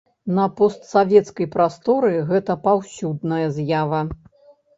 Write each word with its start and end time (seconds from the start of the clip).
На 0.37 0.43
постсавецкай 0.59 1.47
прасторы 1.55 2.11
гэта 2.31 2.57
паўсюдная 2.65 3.45
з'ява. 3.61 4.01